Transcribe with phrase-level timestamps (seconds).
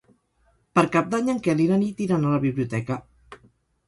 [0.77, 2.99] Per Cap d'Any en Quel i na Nit iran a la biblioteca.